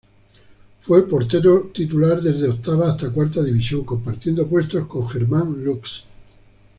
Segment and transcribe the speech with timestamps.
[0.81, 6.05] Fue portero titular desde octava hasta cuarta división, compartiendo puesto con Germán Lux.